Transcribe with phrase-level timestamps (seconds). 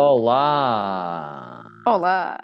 [0.00, 1.64] Olá!
[1.84, 2.38] Olá!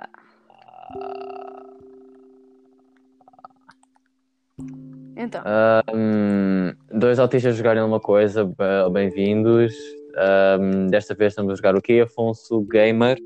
[5.16, 9.72] Então, Ahm, dois autistas jogarem uma coisa, be- bem-vindos.
[10.16, 12.00] Ahm, desta vez estamos a jogar o quê?
[12.04, 13.16] Afonso Gamer.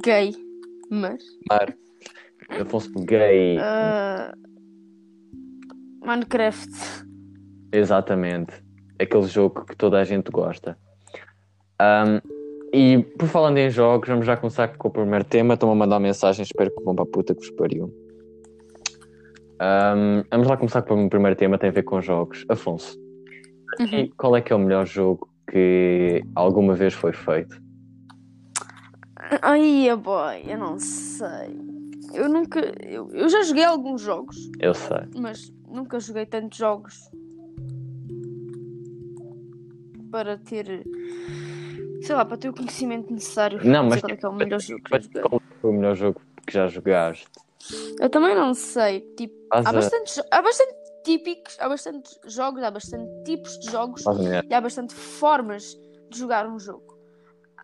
[0.00, 0.32] gay.
[0.88, 1.24] Mas.
[1.50, 1.76] Mar.
[2.60, 3.58] Afonso Gay.
[3.58, 4.32] ah,
[6.04, 6.70] Minecraft.
[7.72, 8.62] Exatamente.
[9.00, 10.78] Aquele jogo que toda a gente gosta.
[11.80, 12.20] Ahm,
[12.72, 15.54] e por falando em jogos, vamos já começar com o primeiro tema.
[15.54, 17.92] Estão a mandar mensagem, espero que vão para a puta que vos pariu.
[19.58, 22.44] Ahm, vamos lá começar com o primeiro tema, tem a ver com jogos.
[22.48, 22.98] Afonso,
[23.80, 23.86] Uhum.
[23.98, 27.60] e qual é que é o melhor jogo que alguma vez foi feito?
[29.42, 31.58] Ai, boy, eu não sei.
[32.14, 32.60] Eu nunca.
[32.86, 34.98] Eu, eu já joguei alguns jogos, Eu sei.
[35.18, 37.10] mas nunca joguei tantos jogos
[40.10, 40.84] para ter.
[42.06, 44.60] Sei lá, para ter o conhecimento necessário Não, mas qual é que é o melhor
[44.60, 45.22] jogo que joguei.
[45.22, 47.26] qual foi o melhor jogo que já jogaste?
[48.00, 49.00] Eu também não sei.
[49.16, 54.04] Tipo, há a- bastante, há bastante típicos, há bastante jogos, há bastante tipos de jogos
[54.48, 55.64] e há bastante formas
[56.10, 56.96] de jogar um jogo.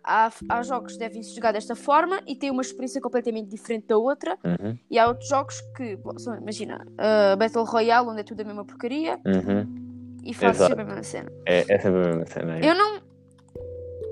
[0.05, 3.87] Há, há jogos que devem se jogar desta forma e têm uma experiência completamente diferente
[3.87, 8.21] da outra, Uhum, e há outros jogos que, bom, são, imagina, uh, Battle Royale, onde
[8.23, 10.17] é tudo a mesma porcaria uhum.
[10.25, 11.31] e faz sempre a mesma cena.
[11.47, 12.59] É, é sempre a mesma cena.
[12.59, 12.69] é.
[12.69, 13.01] Eu não.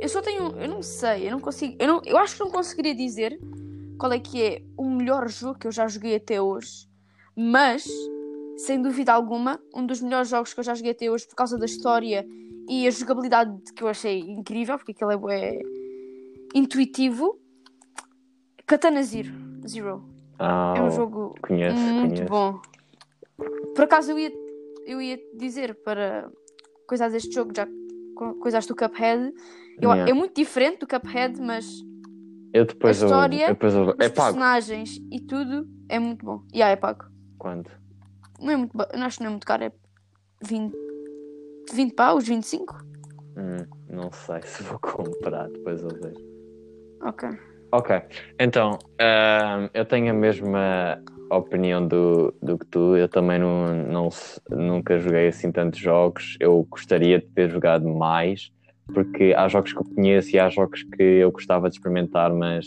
[0.01, 0.59] Eu só tenho.
[0.59, 1.77] Eu não sei, eu não consigo.
[1.79, 3.39] Eu, não, eu acho que não conseguiria dizer
[3.99, 6.89] qual é que é o melhor jogo que eu já joguei até hoje,
[7.37, 7.87] mas,
[8.57, 11.59] sem dúvida alguma, um dos melhores jogos que eu já joguei até hoje por causa
[11.59, 12.27] da história
[12.69, 15.59] e a jogabilidade que eu achei incrível, porque aquele é bué
[16.55, 17.39] intuitivo.
[18.67, 19.31] Katana Zero.
[19.67, 20.05] Zero.
[20.39, 22.31] Ah, É um jogo conheço, muito conheço.
[22.31, 22.61] bom.
[23.75, 24.33] Por acaso eu ia,
[24.87, 26.31] eu ia dizer para
[26.89, 27.67] coisas deste jogo, já
[28.15, 29.33] co- coisas do Cuphead.
[29.81, 30.11] Eu- Yeah.
[30.11, 31.67] É muito diferente do Cuphead, mas
[32.53, 34.15] Eu depois a história, eu depois eu- os É pago.
[34.15, 36.43] personagens e tudo é muito bom.
[36.53, 37.05] E yeah, é pago.
[37.39, 37.71] Quanto?
[38.41, 39.73] Não é muito ba- eu acho que não é muito caro, é
[40.43, 40.75] 20,
[41.73, 42.77] 20 paus, 25?
[43.37, 46.31] Hum, não sei se vou comprar, depois eu vejo.
[47.03, 47.29] Ok.
[47.73, 48.03] Ok,
[48.39, 52.97] então ahm, eu tenho a mesma opinião do, do que tu.
[52.97, 54.09] Eu também não, não
[54.51, 56.37] nunca joguei assim tantos jogos.
[56.41, 58.51] Eu gostaria de ter jogado mais,
[58.91, 62.67] porque há jogos que eu conheço e há jogos que eu gostava de experimentar, mas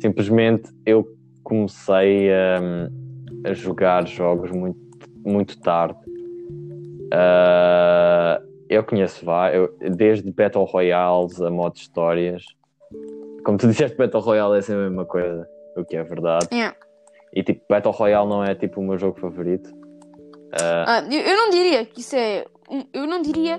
[0.00, 1.06] simplesmente eu
[1.42, 2.90] comecei a,
[3.50, 4.78] a jogar jogos muito,
[5.24, 5.96] muito tarde.
[7.12, 12.44] Ah, eu conheço vários, eu- desde Battle Royales a modo histórias.
[13.44, 16.48] Como tu disseste, Battle Royale é sempre a mesma coisa, o que é verdade.
[16.52, 16.76] Yeah.
[17.34, 19.70] E tipo, Battle Royale não é tipo o meu jogo favorito.
[20.60, 22.44] Ah, Ah, eu, eu não diria que isso é.
[22.92, 23.58] eu não diria.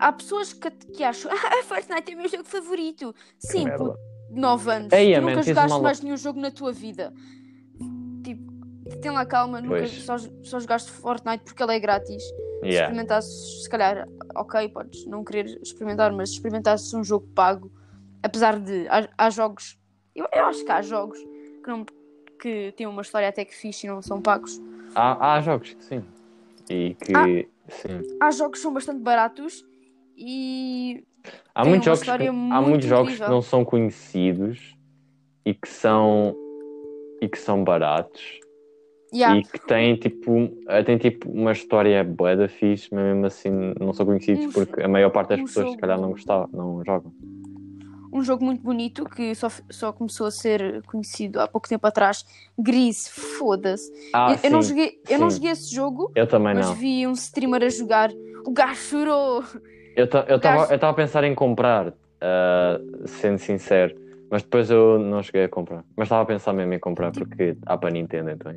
[0.00, 1.30] Há pessoas que, que acham.
[1.44, 3.14] Ah, Fortnite é o meu jogo favorito.
[3.38, 3.84] Sim, merda.
[3.84, 3.98] por
[4.30, 4.92] 9 anos.
[4.92, 7.12] Ei, tu man, nunca jogaste uma- mais nenhum jogo na tua vida.
[8.24, 8.50] Tipo,
[9.00, 12.22] tem lá calma, nunca só, só jogaste Fortnite porque ele é grátis.
[12.22, 12.80] Se yeah.
[12.88, 17.72] experimentasses, se calhar, ok, podes não querer experimentar, mas se experimentasses um jogo pago,
[18.22, 18.86] apesar de.
[18.88, 19.78] Há, há jogos.
[20.14, 21.86] Eu, eu acho que há jogos que, não,
[22.38, 24.60] que têm uma história até que fixe e não são pagos.
[24.94, 26.04] há, há jogos que sim.
[26.68, 27.24] E que Ah.
[27.70, 28.16] sim.
[28.20, 29.64] Há jogos que são bastante baratos
[30.20, 31.02] e
[31.54, 33.34] Há tem muitos jogos, que, há muito muitos jogos que incrível.
[33.34, 34.76] não são conhecidos
[35.44, 36.34] e que são
[37.22, 38.38] e que são baratos
[39.12, 39.40] Yeah.
[39.40, 40.48] e que têm tipo,
[40.86, 43.50] têm tipo uma história bué da fixe, mas mesmo assim
[43.80, 46.14] não são conhecidos Um porque a maior parte das um pessoas se calhar não jogo-
[46.14, 47.12] gostavam, não jogam.
[48.12, 52.24] Um jogo muito bonito que só, só começou a ser conhecido há pouco tempo atrás.
[52.56, 53.90] Gris, foda-se.
[54.14, 56.74] Ah, eu, eu não joguei, eu não joguei esse jogo, Eu também mas não.
[56.76, 58.10] vi um streamer a jogar.
[58.46, 59.42] O gajo chorou.
[59.96, 63.94] Eu estava a pensar em comprar, ah, sendo sincero,
[64.30, 65.84] mas depois eu não cheguei a comprar.
[65.96, 68.54] Mas estava a pensar mesmo em comprar Tipo- porque há para Nintendo então.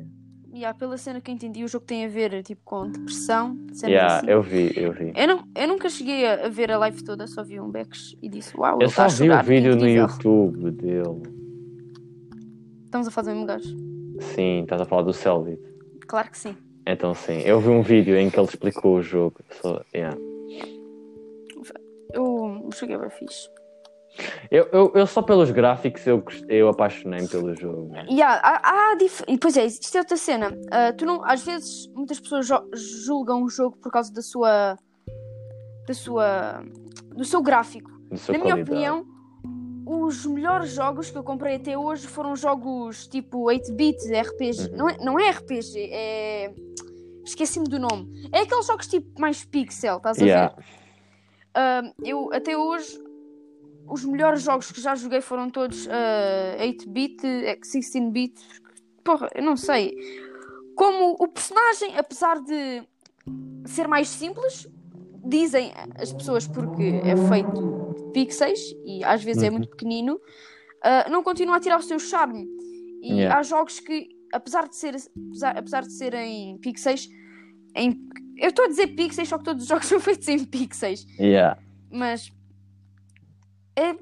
[0.52, 3.58] E há, pela cena que eu entendi, o jogo tem a ver tipo, com depressão.
[3.82, 4.30] Yeah, assim.
[4.30, 5.12] eu vi, eu vi.
[5.16, 8.28] Eu, não, eu nunca cheguei a, ver a live toda, só vi um Bex e
[8.28, 11.22] disse: Uau, Eu só a vi o vídeo no incrível." YouTube dele.
[12.84, 13.76] Estamos a fazer o mesmo gajo.
[14.20, 15.60] Sim, estás a falar do Selvit.
[16.06, 16.56] Claro que sim.
[16.86, 19.40] Então sim, eu vi um vídeo em que ele explicou o jogo.
[19.60, 20.16] Só- yeah.
[22.64, 23.48] Eu cheguei bem fixe.
[24.50, 27.88] eu, eu, eu só pelos gráficos eu, eu apaixonei-me pelo jogo.
[27.90, 28.06] né?
[28.08, 29.22] E há, há, dif...
[29.40, 30.56] Pois é, isto é outra cena.
[30.70, 32.46] Ah, tu não, às vezes, muitas pessoas
[33.04, 34.76] julgam o jogo por causa da sua.
[35.86, 36.62] da sua.
[37.16, 37.90] do seu gráfico.
[38.10, 38.70] De sua Na minha qualidade.
[38.70, 39.06] opinião,
[39.86, 44.70] os melhores jogos que eu comprei até hoje foram jogos tipo 8-bit, RPG.
[44.70, 44.76] Uhum.
[44.76, 46.54] Não, é, não é RPG, é.
[47.24, 48.28] Esqueci-me do nome.
[48.32, 50.54] É aqueles jogos tipo mais pixel, estás a Yeah.
[50.54, 50.64] ver?
[51.54, 52.98] Ah, eu até hoje
[53.86, 55.90] os melhores jogos que já joguei foram todos uh,
[56.60, 58.34] 8-bit, 16-bit.
[59.04, 59.94] Porra, eu não sei.
[60.74, 62.82] Como o personagem, apesar de
[63.66, 64.66] ser mais simples,
[65.24, 69.52] dizem as pessoas porque é feito de pixels e às vezes é Uhum.
[69.52, 72.46] muito pequenino, uh, não continua a tirar o seu charme.
[73.02, 73.38] E Yeah.
[73.38, 74.94] há jogos que, apesar de, ser,
[75.28, 77.06] apesar, apesar de serem pixels,
[77.76, 77.90] em,
[78.38, 81.58] eu estou a dizer pixels, só que todos os jogos são feitos em pixels, Yeah.
[81.90, 82.30] mas
[83.76, 83.94] é,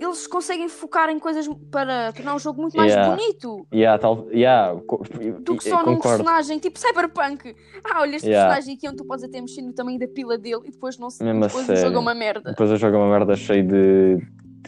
[0.00, 3.14] eles conseguem focar em coisas para tornar o jogo muito mais Yeah.
[3.14, 6.24] bonito Yeah, tal, yeah, do que só num concordo.
[6.24, 7.54] personagem tipo Cyberpunk.
[7.84, 8.48] Ah, olha este Yeah.
[8.52, 11.08] personagem aqui onde tu podes até mexer no tamanho da pila dele e depois não
[11.08, 12.50] se Mesmo a depois o jogo é uma merda.
[12.50, 14.16] Depois eu jogo uma merda cheia de,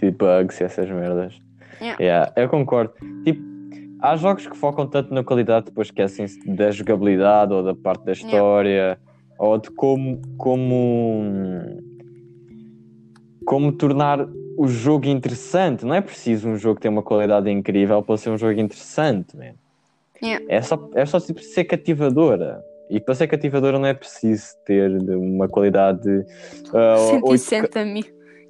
[0.00, 1.34] de bugs e essas merdas.
[1.81, 2.00] Yeah.
[2.02, 2.94] Yeah, eu concordo.
[3.25, 3.42] Tipo,
[4.00, 8.12] há jogos que focam tanto na qualidade, depois esquecem-se da jogabilidade ou da parte da
[8.12, 8.99] história
[9.38, 11.23] ou de como, como,
[13.44, 14.26] como tornar
[14.56, 15.85] o jogo interessante.
[15.85, 19.55] Não é preciso um jogo ter uma qualidade incrível para ser um jogo interessante, man.
[20.23, 20.44] Yeah.
[20.49, 22.62] É só, é só ser cativadora.
[22.88, 28.05] E para ser cativadora não é preciso ter uma qualidade uh, 8K, 160 mil.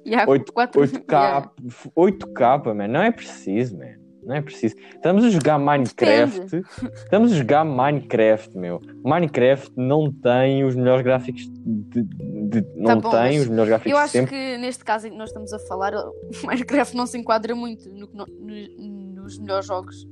[0.05, 1.51] Yeah, oito- quatro- 8K, yeah.
[1.97, 2.87] 8K, man.
[2.87, 3.95] Não é preciso, man.
[4.25, 4.75] Não é preciso.
[4.95, 6.61] Estamos a jogar Minecraft.
[6.95, 8.81] Estamos a jogar Minecraft, meu.
[9.03, 13.97] Minecraft não tem os melhores gráficos de, de- não bom, tem os melhores gráficos Eu
[13.97, 14.31] acho sempre.
[14.31, 15.93] que neste caso em que nós estamos a falar,
[16.43, 20.07] Minecraft não se enquadra muito no no- no- nos melhores jogos.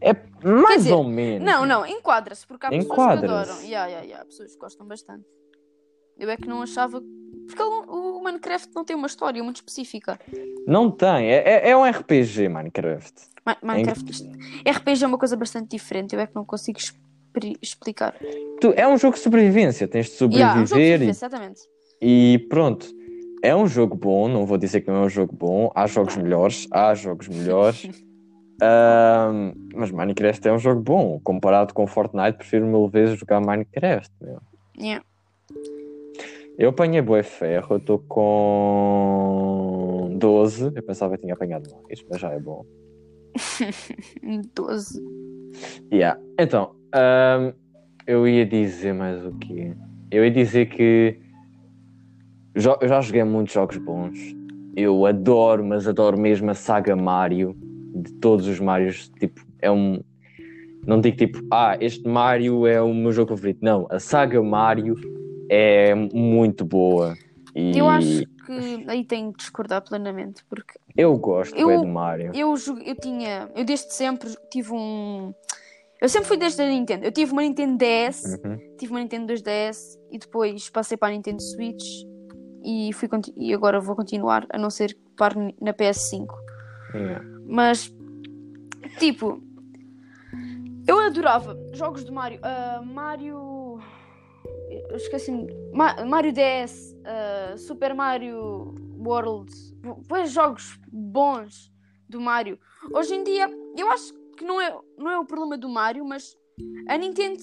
[0.00, 0.12] É
[0.46, 1.46] mais dizer, ou menos.
[1.50, 3.60] Não, não, enquadra-se, porque há pessoas que adoram.
[3.62, 5.24] Yeah, yeah, yeah, pessoas que gostam bastante.
[6.18, 7.02] Eu é que não achava.
[7.46, 10.18] Porque ele- o Minecraft não tem uma história muito específica.
[10.66, 11.30] Não tem.
[11.30, 13.12] É, é, é um RPG, Minecraft.
[13.46, 14.10] Mi- Minecraft.
[14.10, 14.28] isto-
[14.66, 16.78] RPG é uma coisa bastante diferente, eu é que não consigo
[17.60, 18.14] explicar.
[18.60, 19.86] Tu, é um jogo de sobrevivência.
[19.88, 21.60] Tens de Yeah, é um jogo de sobreviver e exatamente.
[22.00, 22.86] E pronto,
[23.42, 26.16] é um jogo bom, não vou dizer que não é um jogo bom, há jogos
[26.16, 27.86] melhores, há jogos melhores,
[28.62, 34.10] Ahm, mas Minecraft é um jogo bom, comparado com Fortnite, prefiro mil vezes jogar Minecraft.
[34.20, 34.40] meu.
[34.78, 35.04] Yeah.
[36.56, 37.98] Eu apanhei bué ferro, eu estou
[38.88, 42.64] com 12, eu pensava que tinha apanhado mais, mas já é bom.
[44.54, 45.02] 12.
[45.92, 46.20] Yeah.
[46.38, 47.52] Então, ahm,
[48.06, 49.72] eu ia dizer mais o quê?
[50.10, 51.18] Eu ia dizer que
[52.56, 54.16] jo- eu já joguei muitos jogos bons.
[54.76, 57.56] Eu adoro, mas adoro mesmo a saga Mario.
[57.94, 60.00] De todos os Marios, tipo, é um.
[60.86, 63.58] Não digo tipo, ah, este Mario é o meu jogo favorito.
[63.62, 64.96] Não, a saga Mario
[65.50, 67.14] é muito boa.
[67.54, 71.86] E Eu acho que aí tenho que discordar plenamente, porque eu gosto Eu- bué do
[71.86, 72.32] Mario.
[72.34, 73.48] eu, jogue- eu tinha.
[73.54, 75.32] Eu desde sempre tive um.
[76.02, 77.04] Eu sempre fui desde a Nintendo.
[77.04, 78.58] Eu tive uma Nintendo DS, Uhum.
[78.76, 81.84] tive uma Nintendo 2DS e depois passei para a Nintendo Switch
[82.62, 86.26] e, fui, e agora vou continuar, a não ser que pare na PS5.
[86.94, 87.24] Yeah.
[87.46, 87.94] Mas,
[88.98, 89.40] tipo,
[90.86, 92.40] eu adorava jogos de Mario.
[92.42, 93.63] Ah, Mario.
[94.90, 95.46] Eu esqueci-me.
[95.72, 99.52] Ma- Mario DS, ah, Super Mario World.
[100.08, 101.72] Pois jogos bons
[102.08, 102.58] do Mario.
[102.92, 106.36] Hoje em dia, eu acho que não é, não é o problema do Mario, mas
[106.88, 107.38] a Nintendo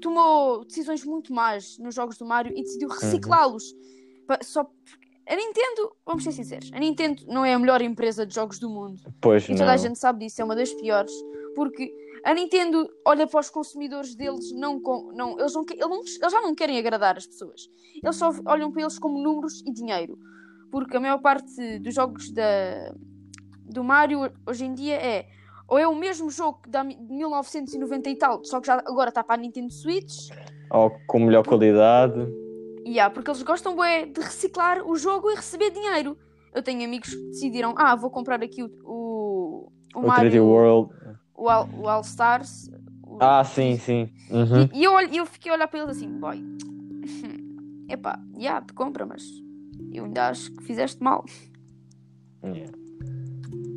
[0.00, 3.64] tomou decisões muito más nos jogos do Mario e decidiu reciclá-los.
[4.26, 4.60] Pa- Só
[5.28, 8.68] a Nintendo, vamos ser sinceros, a Nintendo não é a melhor empresa de jogos do
[8.68, 9.00] mundo.
[9.20, 9.58] Pois E não.
[9.58, 11.12] toda a gente sabe disso, é uma das piores.
[11.54, 11.92] Porque
[12.24, 14.80] a Nintendo olha para os consumidores deles, não
[15.14, 15.64] não, eles, não,
[15.98, 17.68] eles, já não querem agradar as pessoas.
[18.02, 20.18] Eles só olham para eles como números e dinheiro.
[20.70, 22.94] Porque a maior parte dos jogos da,
[23.64, 25.26] do Mario hoje em dia é
[25.68, 29.36] ou é o mesmo jogo de 1990 e tal, só que já agora está para
[29.36, 30.28] a Nintendo Switch,
[30.70, 32.20] Ou com melhor qualidade.
[32.84, 36.16] e há, porque eles gostam bué, de reciclar o jogo e receber dinheiro.
[36.54, 40.44] Eu tenho amigos que decidiram, ah, vou comprar aqui o, o, o O 3D Mario,
[40.44, 40.90] World.
[41.42, 42.70] O All, o All Stars.
[43.04, 44.08] o- Ah, sim, sim.
[44.30, 44.68] Uhum.
[44.72, 46.40] E, e eu, eu fiquei a olhar para eles assim, boy,
[47.88, 49.22] epá, já, te compra, mas
[49.92, 51.24] eu ainda acho que fizeste mal.
[52.44, 52.72] Yeah.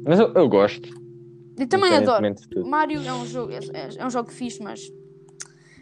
[0.05, 0.89] Mas eu, eu gosto.
[1.57, 2.35] Eu também adoro.
[2.65, 4.81] Mario é um jogo, é, é- é um jogo fixe, mas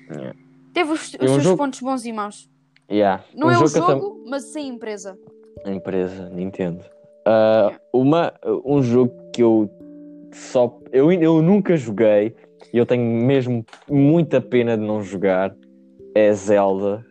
[0.09, 0.33] Yeah.
[0.73, 2.49] teve os, os É um seus jogo- pontos bons e maus.
[2.91, 3.23] Yeah.
[3.35, 5.17] Não Um é o que eu tam- jogo, mas sem empresa.
[5.65, 6.83] Empresa, Nintendo.
[7.25, 8.33] Ah, uma,
[8.65, 9.69] um jogo que eu
[10.33, 10.79] só.
[10.91, 12.35] Eu, eu nunca joguei
[12.73, 15.55] e eu tenho mesmo muita pena de não jogar.
[16.15, 17.05] É Zelda.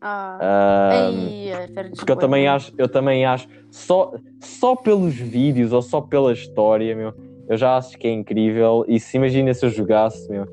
[0.00, 5.72] Ah, Ah, ei, é, porque eu também acho, eu também acho, só, só pelos vídeos
[5.72, 7.12] ou só pela história, meu,
[7.48, 8.84] eu já acho que é incrível.
[8.86, 10.44] E se imagina se eu jogasse, meu,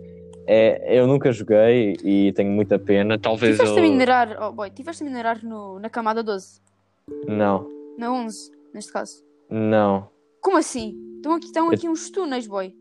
[0.47, 3.19] é, eu nunca joguei e tenho muita pena.
[3.19, 3.83] Talvez Tiveste eu.
[3.85, 6.59] a minerar, oh boy, tiveste a minerar no, na camada 12.
[7.27, 7.67] Não,
[7.99, 9.23] Na 11, neste caso.
[9.49, 10.09] Não.
[10.41, 10.95] Como assim?
[11.25, 12.71] Estão aqui, estão aqui uns túneis, boy.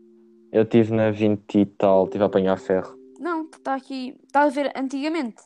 [0.51, 2.95] Eu estive na 20 e tal, estive a apanhar ferro.
[3.19, 4.15] Não, está aqui.
[4.23, 5.41] Está a ver antigamente.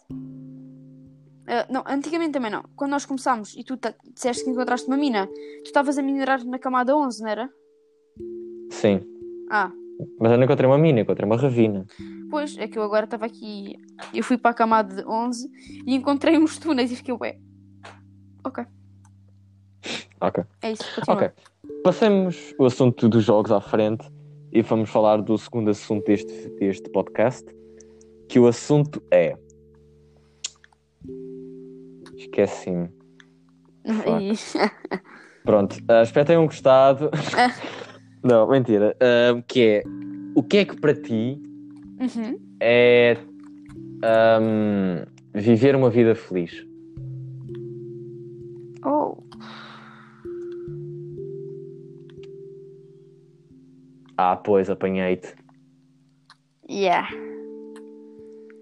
[1.47, 2.61] Ah, não, antigamente também não.
[2.75, 3.79] Quando nós começámos e tu
[4.13, 7.49] disseste que encontraste uma mina, tu estavas a minerar na camada 11, não era?
[8.69, 8.99] Sim.
[9.49, 9.71] Ah,
[10.19, 11.85] Mas eu não encontrei uma mina, encontrei uma ravina.
[12.29, 13.77] pois, é que eu agora estava aqui.
[14.13, 15.49] Eu fui para a camada de 11
[15.87, 17.39] e encontrei uns túneis e fiquei, ué.
[18.43, 18.65] Ok,
[20.19, 20.43] Ok.
[20.61, 21.15] é isso, continua.
[21.17, 21.31] Ok.
[21.83, 24.05] Passemos o assunto dos jogos à frente
[24.51, 27.45] e vamos falar do segundo assunto deste, deste podcast.
[28.27, 29.35] Que o assunto é.
[32.17, 32.89] Esqueci-me.
[35.45, 37.09] Pronto, uh, espero que tenham gostado.
[38.23, 38.95] Não, mentira.
[38.99, 39.83] Ah, que é.
[40.35, 41.41] O que é que para ti
[41.99, 42.39] Uhum.
[42.61, 43.17] é
[44.03, 46.65] ahm, viver uma vida feliz?
[54.21, 55.33] Ah, pois, apanhei-te.
[56.69, 57.07] yeah.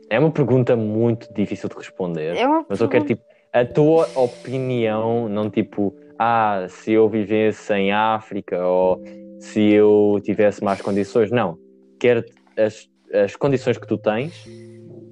[0.07, 2.37] É uma pergunta muito difícil de responder.
[2.37, 7.09] É uma Mas eu quero, pergunta- tipo, a tua opinião, não tipo, ah, se eu
[7.09, 9.01] vivesse em África ou
[9.39, 11.31] se eu tivesse mais condições.
[11.31, 11.57] Não.
[11.99, 12.23] Quero
[12.55, 14.45] as, as condições que tu tens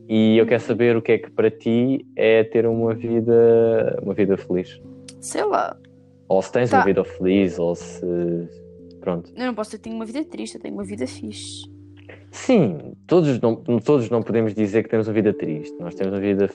[0.07, 4.13] e eu quero saber o que é que para ti é ter uma vida, uma
[4.13, 4.79] vida feliz.
[5.19, 5.75] Sei lá.
[6.29, 6.77] Ou se tens Tá.
[6.77, 8.05] uma vida feliz, ou se.
[9.05, 9.31] Pronto.
[9.35, 11.69] Eu não posso ter tenho uma vida triste, eu tenho uma vida fixe.
[12.31, 15.77] Sim, todos não, todos não podemos dizer que temos uma vida triste.
[15.79, 16.49] Nós temos uma vida,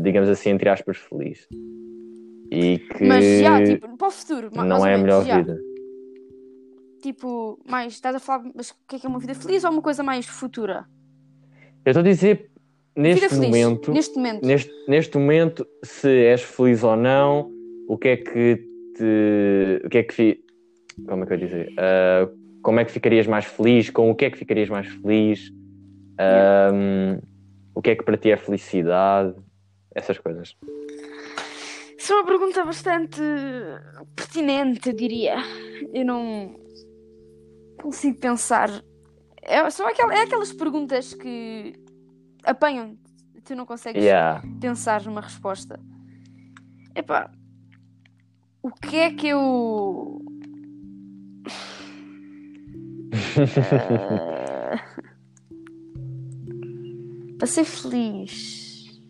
[0.00, 1.48] digamos assim, entre aspas, feliz.
[2.52, 4.50] E que Mas já, tipo, para o futuro.
[4.54, 5.38] não é a melhor já.
[5.40, 5.60] vida.
[7.02, 9.72] Tipo, mais, estás a falar, mas o que é que é uma vida feliz ou
[9.72, 10.86] uma coisa mais futura?
[11.84, 12.50] Eu estou a dizer,
[12.96, 14.46] neste momento, Neste momento.
[14.46, 17.50] neste, neste momento, se és feliz ou não,
[17.88, 18.56] o que é que
[18.96, 19.82] te.
[19.84, 20.47] O que é que.
[21.06, 21.72] Como é que eu ia dizer?
[21.78, 22.28] Ah,
[22.62, 23.90] como é que ficarias mais feliz?
[23.90, 25.50] Com o que é que ficarias mais feliz?
[26.18, 27.18] Ahm,
[27.74, 29.34] o que é que para ti é felicidade?
[29.94, 30.56] Essas coisas.
[31.96, 33.20] Isso é uma pergunta bastante
[34.14, 35.36] pertinente, eu diria.
[35.92, 36.54] Eu não
[37.80, 38.68] consigo pensar.
[39.42, 41.72] É, são aquel- é aquelas perguntas que
[42.44, 42.96] apanham
[43.44, 44.42] tu não consegues Yeah.
[44.60, 45.80] pensar numa resposta.
[46.94, 47.30] Epá,
[48.62, 50.20] o que é que eu.
[57.38, 59.00] Para ser feliz.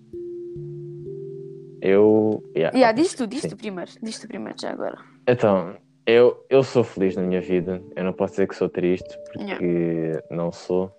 [1.81, 2.43] Eu.
[2.55, 2.77] yeah.
[2.77, 3.91] Yeah, diz tu, diz tu primeiro.
[4.03, 4.99] Diz tu primeiro, já agora.
[5.27, 7.83] Então, eu, eu sou feliz na minha vida.
[7.97, 10.91] Eu não posso dizer que sou triste, porque não sou.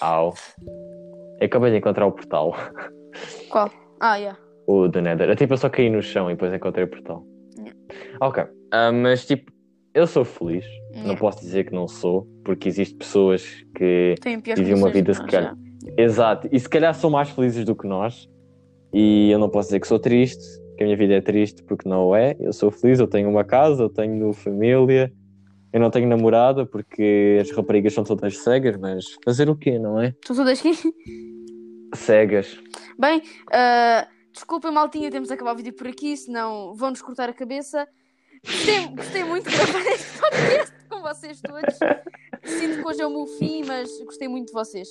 [0.00, 0.34] Au.
[1.40, 2.54] Eu acabei de encontrar o portal,
[3.50, 3.70] Qual?
[4.00, 4.38] Ah, yeah.
[4.66, 5.28] o do Nether.
[5.28, 7.24] Eu, tipo, eu só caí no chão e depois encontrei o portal.
[7.56, 7.78] Yeah.
[8.20, 8.44] Ok.
[8.72, 9.52] Ah, mas, tipo,
[9.94, 10.66] eu sou feliz.
[11.04, 14.14] Não posso dizer que não sou, porque existem pessoas que.
[14.56, 15.56] Vivi uma vida, se calhar.
[15.96, 16.48] Exato.
[16.50, 18.28] E se calhar são mais felizes do que nós.
[18.92, 20.42] E eu não posso dizer que sou triste,
[20.76, 22.36] que a minha vida é triste, porque não é.
[22.38, 25.12] Eu sou feliz, eu tenho uma casa, eu tenho família.
[25.72, 30.00] Eu não tenho namorada, porque as raparigas são todas cegas, mas fazer o quê, não
[30.00, 30.12] é?
[30.24, 30.72] Tu todas aqui?
[31.94, 32.56] Cegas.
[32.96, 33.20] Bem,
[33.52, 37.88] ah, desculpem, maltinha, temos de acabar o vídeo por aqui, senão vão-nos cortar a cabeça.
[38.44, 41.74] Gostei, gostei muito de gravar este podcast com vocês todos.
[42.44, 44.88] Sinto que hoje é o meu fim, mas gostei muito de vocês.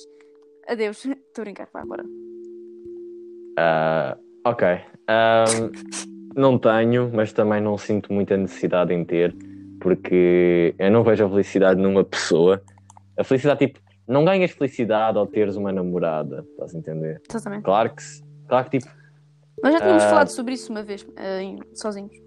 [0.68, 1.04] Adeus.
[1.04, 2.04] Estou a brincar, vai embora.
[3.58, 4.66] Ah, ok.
[5.08, 5.70] Ahm,
[6.34, 9.34] não tenho, mas também não sinto muita necessidade em ter,
[9.80, 12.60] porque eu não vejo a felicidade numa pessoa.
[13.16, 17.22] A felicidade, tipo, não ganhas felicidade ao teres uma namorada, estás a entender?
[17.28, 17.62] Exatamente.
[17.62, 18.02] Claro que,
[18.48, 18.90] claro que tipo,
[19.62, 20.08] Nós já tínhamos Ah.
[20.08, 21.06] falado sobre isso uma vez,
[21.40, 22.23] em- sozinhos.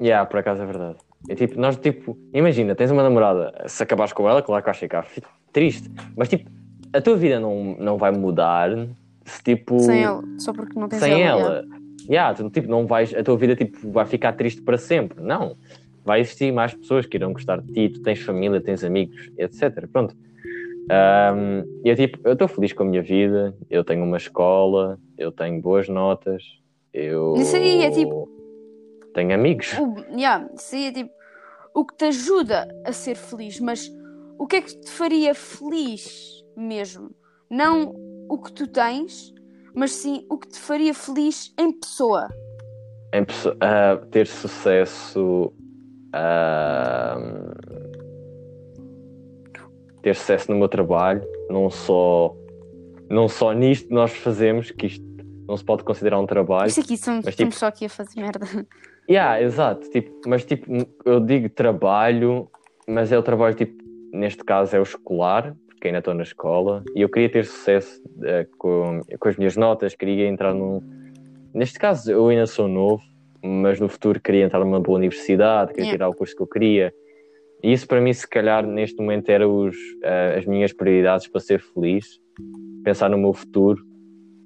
[0.00, 0.96] Yeah, por acaso é verdade.
[1.28, 4.78] É tipo, nós, tipo, imagina, tens uma namorada, se acabares com ela, claro que vais
[4.78, 6.50] ficar fi- triste, mas tipo,
[6.92, 8.70] a tua vida não, não vai mudar
[9.24, 9.78] se tipo.
[9.80, 11.40] Sem ela, só porque não tens sem ela.
[11.40, 11.64] ela.
[12.08, 15.22] Yeah, tu, tipo, não vais, a tua vida tipo, vai ficar triste para sempre.
[15.22, 15.56] Não.
[16.04, 19.86] Vai existir mais pessoas que irão gostar de ti, tu tens família, tens amigos, etc.
[19.92, 20.16] Pronto.
[20.90, 24.98] Ahm, e é tipo, eu estou feliz com a minha vida, eu tenho uma escola,
[25.16, 26.42] eu tenho boas notas,
[26.92, 27.34] eu.
[27.36, 28.28] Isso aí é tipo-
[29.14, 29.72] Tenho amigos.
[29.78, 31.10] O, yeah, é tipo
[31.74, 33.88] o que te ajuda a ser feliz, mas
[34.38, 37.10] o que é que te faria feliz mesmo?
[37.48, 37.94] Não
[38.28, 39.32] o que tu tens,
[39.74, 42.28] mas sim o que te faria feliz em pessoa.
[43.12, 45.52] Em pesso- ah, ter sucesso.
[46.12, 47.50] ahm,
[50.02, 52.34] ter sucesso no meu trabalho, não só,
[53.08, 55.04] não só nisto que nós fazemos, que isto
[55.46, 56.68] não se pode considerar um trabalho.
[56.68, 58.46] Isto aqui somos, Mas, tipo- estamos só aqui a fazer merda.
[59.10, 59.90] Yeah, exato.
[59.90, 60.70] Tipo, mas tipo,
[61.04, 62.48] eu digo trabalho,
[62.86, 66.84] mas é o trabalho, tipo, neste caso é o escolar, porque ainda estou na escola,
[66.94, 70.80] e eu queria ter sucesso uh, com, com as minhas notas, queria entrar num.
[71.52, 73.02] Neste caso, eu ainda sou novo,
[73.42, 75.98] mas no futuro queria entrar numa boa universidade, queria Yeah.
[75.98, 76.92] tirar o curso que eu queria.
[77.64, 81.40] E isso para mim, se calhar, neste momento, eram os, uh, as minhas prioridades para
[81.40, 82.06] ser feliz.
[82.84, 83.82] Pensar no meu futuro,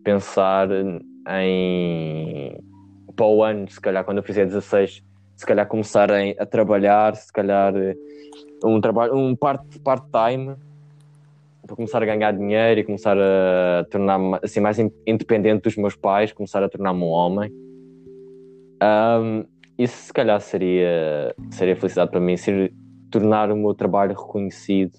[0.02, 0.68] pensar
[1.28, 2.56] em.
[3.16, 5.02] Para o ano, se calhar, quando eu fizer 16,
[5.36, 7.96] se calhar começar a, trabalhar, se calhar eh,
[8.64, 10.56] um trabalho, um part- part-time,
[11.66, 15.96] para começar a ganhar dinheiro e começar a tornar-me assim, mais in- independente dos meus
[15.96, 17.50] pais, começar a tornar-me um homem.
[18.80, 19.44] Ahm,
[19.78, 22.72] isso se calhar seria, seria felicidade para mim, ser,
[23.10, 24.92] tornar o meu trabalho reconhecido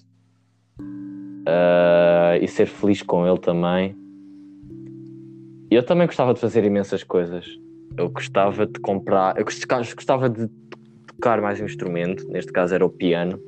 [1.48, 3.96] ah, e ser feliz com ele também.
[5.70, 7.46] Eu também gostava de fazer imensas coisas.
[7.98, 10.48] Eu gostava de comprar, eu gost- gostava de
[11.08, 13.40] tocar mais um instrumento, neste caso era o piano.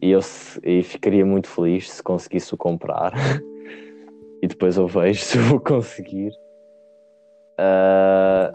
[0.00, 0.20] E eu
[0.62, 3.12] e ficaria muito feliz se conseguisse o comprar.
[4.42, 6.30] e depois eu vejo se eu vou conseguir.
[7.58, 8.52] Ah,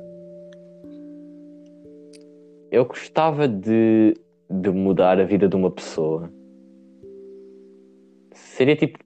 [2.71, 4.13] eu gostava de,
[4.49, 6.29] de mudar a vida de uma pessoa.
[8.33, 8.99] Seria tipo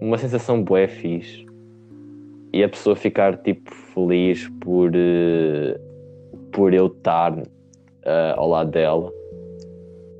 [0.00, 1.47] uma sensação bué fixe.
[2.52, 5.78] E a pessoa ficar tipo feliz por, eh,
[6.52, 7.42] por eu estar
[8.04, 9.12] eh, ao lado dela.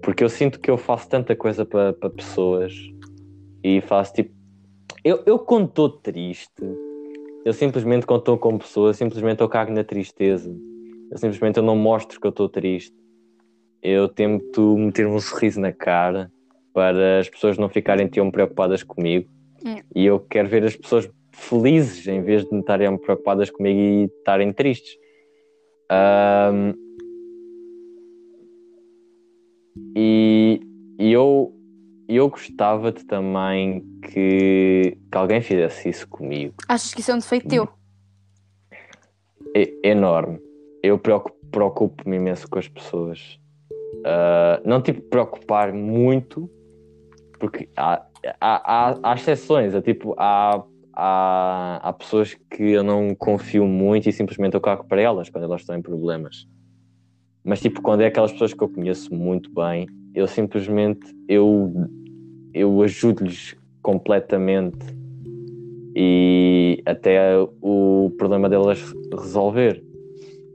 [0.02, 2.74] Porque eu sinto que eu faço tanta coisa para pessoas
[3.62, 4.34] e faço tipo.
[5.04, 6.62] Eu, eu quando estou triste,
[7.44, 10.54] eu simplesmente quando estou com pessoas, simplesmente eu cago na tristeza.
[11.10, 12.94] Eu simplesmente eu não mostro que eu estou triste.
[13.82, 16.30] Eu tento meter um sorriso na cara
[16.74, 19.30] para as pessoas não ficarem tão preocupadas comigo.
[19.64, 19.76] Hum.
[19.94, 24.52] E eu quero ver as pessoas felizes em vez de estarem preocupadas comigo e estarem
[24.52, 24.98] tristes.
[25.90, 26.74] Ahm,
[29.96, 30.60] e,
[30.98, 31.54] e eu,
[32.08, 36.54] eu gostava de também que, que alguém fizesse isso comigo.
[36.68, 37.68] Achas que isso é um defeito teu?
[39.54, 40.40] É enorme.
[40.82, 43.40] Eu preocupo- preocupo-me imenso com as pessoas.
[44.04, 46.50] Ah, não tipo preocupar muito,
[47.38, 48.04] porque há,
[48.40, 49.74] há, há, há exceções.
[49.74, 50.62] É, tipo, há,
[50.98, 55.44] há, há pessoas que eu não confio muito e simplesmente eu cago para elas quando
[55.44, 56.44] elas estão em problemas.
[57.44, 61.72] Mas tipo, quando é aquelas pessoas que eu conheço muito bem, eu simplesmente eu,
[62.52, 64.84] eu ajudo-lhes completamente
[65.94, 69.82] e até o problema delas resolver.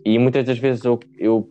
[0.06, 1.50] E muitas das vezes eu, eu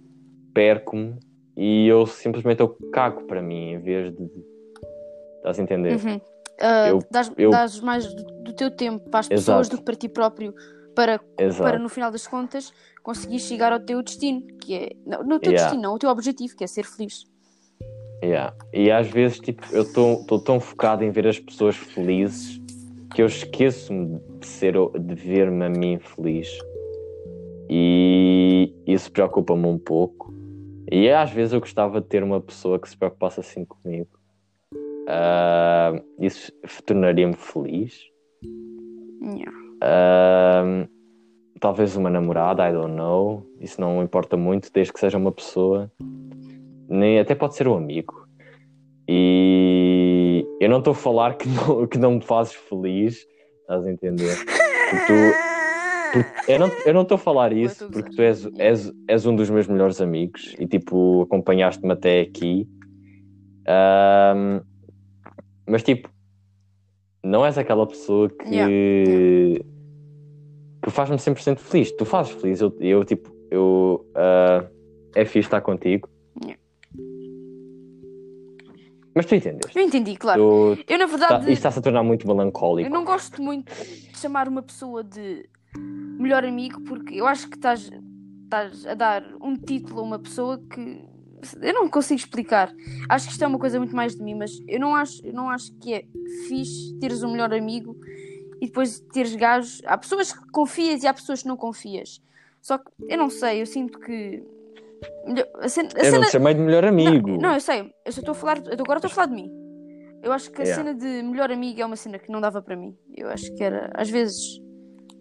[0.53, 1.15] perco-me
[1.57, 4.31] e eu simplesmente eu cago para mim em vez de.
[5.39, 5.95] Estás a entender?
[5.95, 6.21] Uhum.
[6.61, 9.41] Ah, Eu- dás, eu- dás mais do, do teu tempo para as Exato.
[9.41, 10.55] pessoas do que para ti próprio,
[10.95, 11.63] para, Exato.
[11.63, 14.91] para no final das contas conseguir chegar ao teu destino, que é.
[15.07, 15.65] Não, no teu Yeah.
[15.71, 17.25] destino, não, o teu objetivo, que é ser feliz.
[18.23, 18.55] Yeah.
[18.73, 22.61] E às vezes tipo, eu estou tão focado em ver as pessoas felizes
[23.13, 26.49] que eu esqueço-me de, ser, de ver-me a mim feliz.
[27.69, 30.33] E isso preocupa-me um pouco.
[30.91, 34.09] E às vezes eu gostava de ter uma pessoa que se preocupasse assim comigo.
[35.09, 36.53] Ah, isso
[36.87, 38.01] tornaria-me feliz.
[39.23, 39.53] Yeah.
[39.83, 40.87] Ahm,
[41.61, 43.47] talvez uma namorada, I don't know.
[43.61, 45.91] Isso não importa muito, desde que seja uma pessoa.
[46.89, 48.27] Nem, até pode ser um amigo.
[49.09, 53.27] E eu não estou a falar que não, que não me fazes feliz,
[53.63, 54.37] estás a entender?
[54.91, 55.53] Porque tu-
[56.13, 56.53] porque
[56.87, 59.49] eu não estou a falar isso estou a porque tu és, és, és um dos
[59.49, 62.69] meus melhores amigos e tipo acompanhaste-me até aqui.
[63.67, 64.61] Ahm,
[65.73, 66.11] mas tipo,
[67.25, 68.71] não és aquela pessoa que, Yeah,
[70.83, 71.91] que faz-me 100% feliz.
[71.93, 74.67] Tu fazes feliz, eu, eu tipo, eu ah,
[75.15, 76.11] é fixe estar contigo.
[76.45, 76.61] Yeah.
[79.15, 79.79] Mas tu entendeste?
[79.79, 80.77] Eu entendi, claro.
[80.77, 82.87] Tu- Eu, na tá- verdade, isto está-se a tornar muito melancólico.
[82.87, 85.49] eu não gosto muito de chamar uma pessoa de
[86.19, 87.91] melhor amigo porque eu acho que estás,
[88.45, 91.12] estás a dar um título a uma pessoa que
[91.61, 92.73] eu não consigo explicar.
[93.09, 95.33] Acho que isto é uma coisa muito mais de mim, mas eu não acho, eu
[95.33, 96.05] não acho que é
[96.49, 97.97] fixe teres um melhor amigo
[98.61, 99.81] e depois teres gajos.
[99.85, 102.21] Há pessoas que confias e há pessoas que não confias.
[102.61, 104.43] Só que eu não sei, eu sinto que.
[105.61, 107.31] A cena, a Eu não cena- te chamei de melhor amigo.
[107.31, 109.35] não, não, eu sei, eu só estou a falar, eu agora estou a falar de
[109.35, 109.51] mim.
[110.23, 110.85] Eu acho que a Yeah.
[110.85, 112.97] cena de melhor amigo é uma cena que não dava para mim.
[113.17, 114.61] Eu acho que era, às vezes,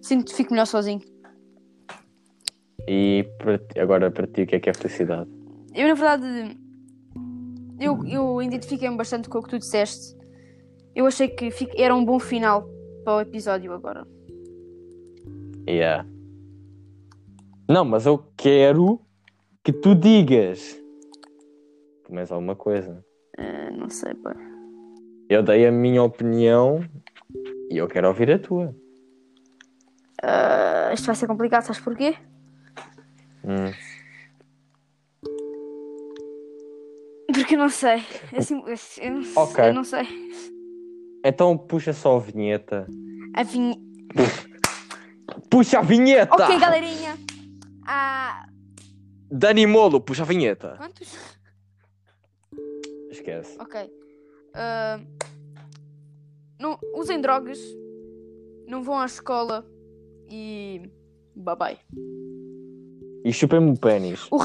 [0.03, 1.01] sinto que fico melhor sozinho.
[2.87, 5.27] E para ti- agora para ti, o que é que é felicidade?
[5.73, 6.57] Eu, na verdade,
[7.79, 10.15] eu, eu identifiquei-me bastante com o que tu disseste.
[10.95, 12.67] Eu achei que era um bom final
[13.03, 14.05] para o episódio agora.
[15.67, 16.05] Yeah.
[17.69, 18.99] Não, mas eu quero
[19.63, 20.81] que tu digas
[22.11, 23.03] mais alguma coisa.
[23.39, 24.35] Uh, não sei, pá.
[25.29, 26.83] Eu dei a minha opinião
[27.69, 28.75] e eu quero ouvir a tua.
[30.21, 32.15] Uh, isto vai ser complicado, sabes porquê?
[33.43, 33.71] Hum.
[37.51, 38.03] Eu não sei.
[38.37, 38.61] Assim,
[39.01, 39.65] eu, não, Ok.
[39.65, 40.07] eu não sei.
[41.23, 42.87] Então puxa só a vinheta.
[43.35, 43.75] A vinha...
[45.49, 46.33] Puxa a vinheta!
[46.33, 47.17] Ok, galerinha.
[47.85, 48.45] Ah,
[49.29, 50.75] Dani Molo, puxa a vinheta.
[50.77, 51.13] quantos?
[53.09, 53.57] Esquece.
[53.59, 53.89] Ok.
[54.53, 54.99] Ah,
[56.59, 57.59] não usem drogas.
[58.67, 59.65] Não vão à escola.
[60.29, 60.89] E.
[61.35, 61.77] Bye bye.
[63.25, 64.27] E chupem-me o pênis.
[64.31, 64.39] O